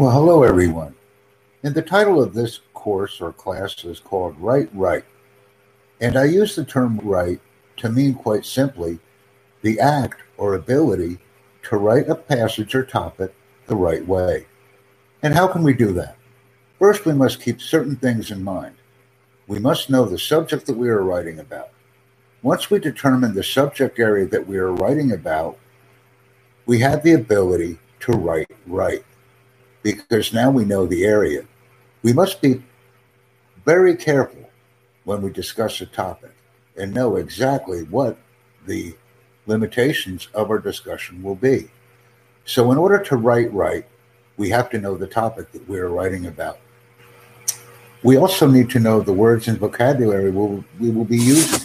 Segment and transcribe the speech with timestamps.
[0.00, 0.94] Well, hello, everyone.
[1.62, 5.04] And the title of this course or class is called Write Right.
[6.00, 7.38] And I use the term right
[7.76, 8.98] to mean quite simply
[9.60, 11.18] the act or ability
[11.64, 13.34] to write a passage or topic
[13.66, 14.46] the right way.
[15.22, 16.16] And how can we do that?
[16.78, 18.76] First, we must keep certain things in mind.
[19.48, 21.72] We must know the subject that we are writing about.
[22.40, 25.58] Once we determine the subject area that we are writing about,
[26.64, 29.04] we have the ability to write right
[29.82, 31.44] because now we know the area.
[32.02, 32.62] We must be
[33.64, 34.48] very careful
[35.04, 36.32] when we discuss a topic
[36.76, 38.16] and know exactly what
[38.66, 38.94] the
[39.46, 41.68] limitations of our discussion will be.
[42.44, 43.86] So, in order to write right,
[44.36, 46.58] we have to know the topic that we're writing about.
[48.02, 51.60] We also need to know the words and vocabulary we'll, we will be using.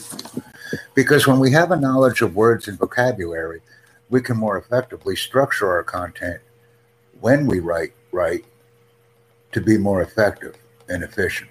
[0.94, 3.62] Because when we have a knowledge of words and vocabulary,
[4.10, 6.42] we can more effectively structure our content
[7.22, 8.46] when we write right
[9.52, 10.56] to be more effective
[10.90, 11.50] and efficient.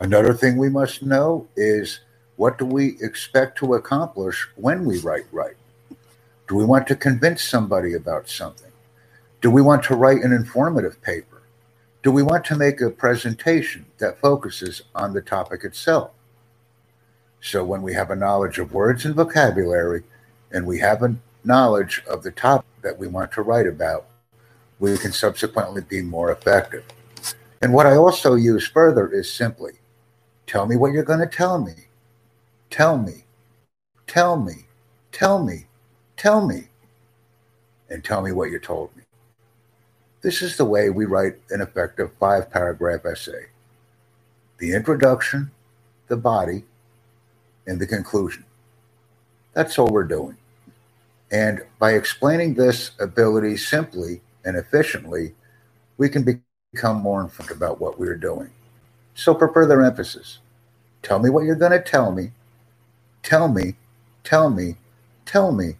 [0.00, 2.00] Another thing we must know is
[2.36, 5.56] what do we expect to accomplish when we write right?
[6.48, 8.70] Do we want to convince somebody about something?
[9.40, 11.42] Do we want to write an informative paper?
[12.02, 16.10] Do we want to make a presentation that focuses on the topic itself?
[17.40, 20.02] So, when we have a knowledge of words and vocabulary,
[20.52, 24.06] and we have a knowledge of the topic that we want to write about,
[24.78, 26.84] we can subsequently be more effective.
[27.62, 29.72] And what I also use further is simply
[30.46, 31.72] tell me what you're going to tell me.
[32.70, 33.24] Tell me,
[34.06, 34.66] tell me,
[35.12, 35.66] tell me,
[36.16, 36.68] tell me,
[37.88, 39.02] and tell me what you told me.
[40.20, 43.46] This is the way we write an effective five paragraph essay
[44.58, 45.50] the introduction,
[46.08, 46.64] the body,
[47.66, 48.44] and the conclusion.
[49.52, 50.36] That's all we're doing.
[51.30, 55.34] And by explaining this ability simply and efficiently,
[55.98, 56.40] we can
[56.72, 58.50] become more informed about what we're doing.
[59.14, 60.38] So, for further emphasis,
[61.02, 62.30] tell me what you're going to tell me,
[63.22, 63.74] tell me,
[64.24, 64.76] tell me,
[65.26, 65.76] tell me,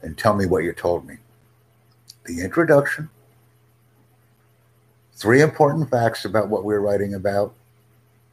[0.00, 1.16] and tell me what you told me.
[2.24, 3.10] The introduction,
[5.14, 7.52] three important facts about what we're writing about,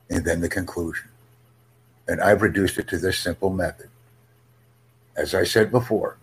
[0.10, 1.10] and then the conclusion.
[2.08, 3.90] And I've reduced it to this simple method.
[5.18, 6.18] As I said before,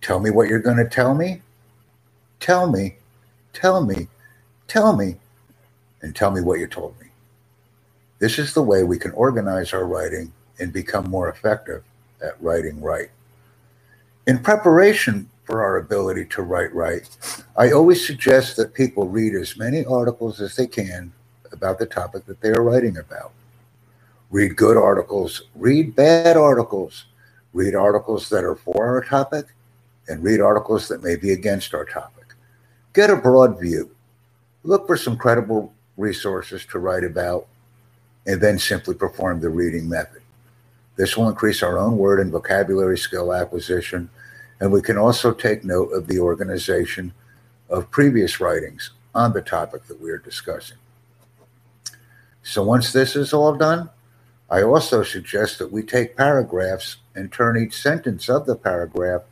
[0.00, 1.42] tell me what you're going to tell me,
[2.42, 2.96] tell me,
[3.52, 4.08] tell me,
[4.68, 5.16] tell me,
[6.02, 7.06] and tell me what you told me.
[8.18, 11.84] This is the way we can organize our writing and become more effective
[12.20, 13.10] at writing right.
[14.26, 17.08] In preparation for our ability to write right,
[17.56, 21.12] I always suggest that people read as many articles as they can
[21.52, 23.32] about the topic that they are writing about.
[24.30, 27.04] Read good articles, read bad articles,
[27.52, 29.46] read articles that are for our topic,
[30.08, 32.21] and read articles that may be against our topic.
[32.92, 33.90] Get a broad view.
[34.64, 37.46] Look for some credible resources to write about,
[38.26, 40.20] and then simply perform the reading method.
[40.96, 44.10] This will increase our own word and vocabulary skill acquisition,
[44.60, 47.14] and we can also take note of the organization
[47.70, 50.76] of previous writings on the topic that we are discussing.
[52.42, 53.88] So, once this is all done,
[54.50, 59.22] I also suggest that we take paragraphs and turn each sentence of the paragraph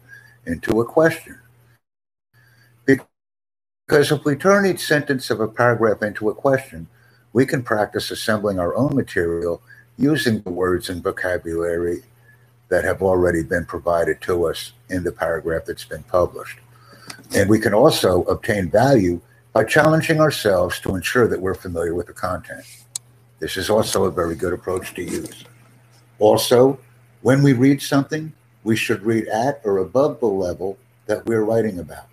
[0.47, 1.39] into a question.
[3.91, 6.87] Because if we turn each sentence of a paragraph into a question,
[7.33, 9.61] we can practice assembling our own material
[9.99, 12.05] using the words and vocabulary
[12.69, 16.61] that have already been provided to us in the paragraph that's been published.
[17.35, 19.21] And we can also obtain value
[19.53, 22.63] by challenging ourselves to ensure that we're familiar with the content.
[23.41, 25.45] This is also a very good approach to use.
[26.21, 26.79] Also,
[27.23, 31.81] when we read something, we should read at or above the level that we're writing
[31.81, 32.10] about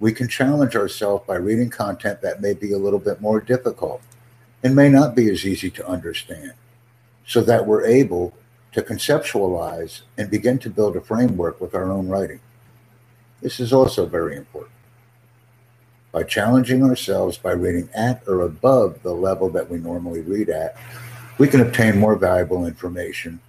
[0.00, 4.00] we can challenge ourselves by reading content that may be a little bit more difficult
[4.62, 6.54] and may not be as easy to understand,
[7.26, 8.34] so that we're able
[8.72, 12.40] to conceptualize and begin to build a framework with our own writing.
[13.42, 14.72] This is also very important.
[16.12, 20.76] By challenging ourselves by reading at or above the level that we normally read at,
[21.38, 23.40] we can obtain more valuable information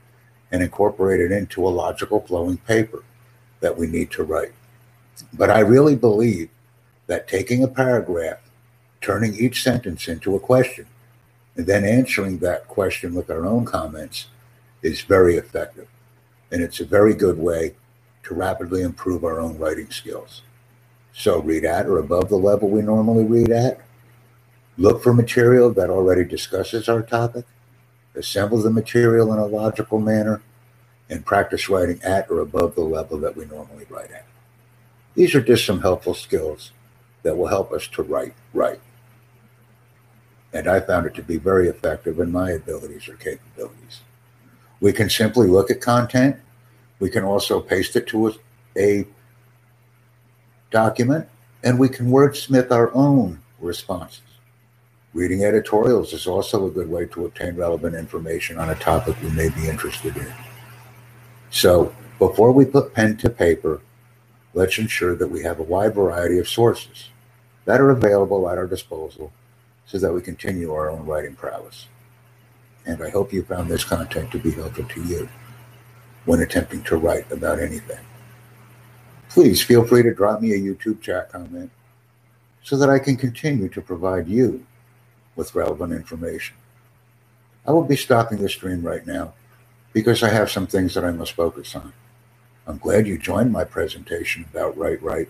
[0.51, 3.03] and incorporate it into a logical flowing paper
[3.61, 4.53] that we need to write.
[5.33, 6.49] But I really believe
[7.07, 8.39] that taking a paragraph,
[9.01, 10.85] turning each sentence into a question,
[11.55, 14.27] and then answering that question with our own comments
[14.81, 15.87] is very effective.
[16.51, 17.75] And it's a very good way
[18.23, 20.41] to rapidly improve our own writing skills.
[21.13, 23.81] So read at or above the level we normally read at.
[24.77, 27.45] Look for material that already discusses our topic.
[28.15, 30.41] Assemble the material in a logical manner
[31.09, 34.25] and practice writing at or above the level that we normally write at.
[35.15, 36.71] These are just some helpful skills
[37.23, 38.79] that will help us to write right.
[40.53, 44.01] And I found it to be very effective in my abilities or capabilities.
[44.79, 46.37] We can simply look at content.
[46.99, 48.33] We can also paste it to a,
[48.77, 49.07] a
[50.71, 51.27] document,
[51.63, 54.21] and we can wordsmith our own responses.
[55.13, 59.29] Reading editorials is also a good way to obtain relevant information on a topic we
[59.31, 60.33] may be interested in.
[61.49, 63.81] So, before we put pen to paper,
[64.53, 67.09] let's ensure that we have a wide variety of sources
[67.65, 69.31] that are available at our disposal
[69.85, 71.87] so that we continue our own writing prowess.
[72.85, 75.29] And I hope you found this content to be helpful to you
[76.25, 77.99] when attempting to write about anything.
[79.29, 81.71] Please feel free to drop me a YouTube chat comment
[82.63, 84.65] so that I can continue to provide you
[85.35, 86.55] with relevant information.
[87.65, 89.33] I will be stopping the stream right now
[89.93, 91.93] because I have some things that I must focus on.
[92.67, 95.29] I'm glad you joined my presentation about Write Right,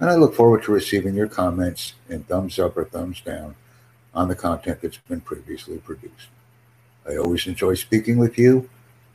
[0.00, 3.54] and I look forward to receiving your comments and thumbs up or thumbs down
[4.14, 6.28] on the content that's been previously produced.
[7.08, 8.68] I always enjoy speaking with you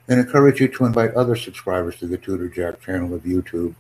[0.08, 3.76] and encourage you to invite other subscribers to the Tutor Jack channel of YouTube,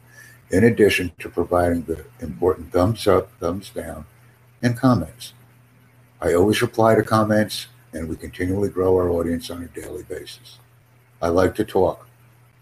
[0.49, 4.05] in addition to providing the important thumbs up, thumbs down,
[4.61, 5.33] and comments.
[6.19, 10.57] I always reply to comments, and we continually grow our audience on a daily basis.
[11.21, 12.07] I like to talk,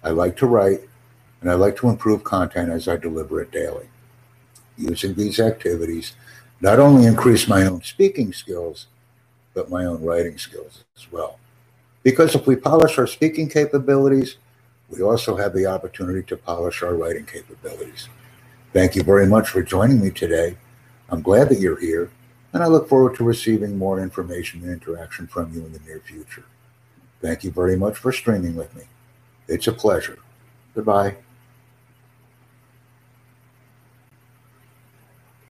[0.03, 0.81] I like to write,
[1.41, 3.87] and I like to improve content as I deliver it daily.
[4.77, 6.13] Using these activities
[6.61, 8.87] not only increase my own speaking skills,
[9.53, 11.39] but my own writing skills as well.
[12.03, 14.37] Because if we polish our speaking capabilities,
[14.89, 18.07] we also have the opportunity to polish our writing capabilities.
[18.73, 20.57] Thank you very much for joining me today.
[21.09, 22.11] I'm glad that you're here,
[22.53, 25.99] and I look forward to receiving more information and interaction from you in the near
[25.99, 26.45] future.
[27.21, 28.83] Thank you very much for streaming with me.
[29.47, 30.19] It's a pleasure.
[30.73, 31.15] Goodbye.